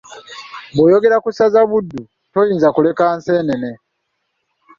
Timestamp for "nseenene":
3.17-3.71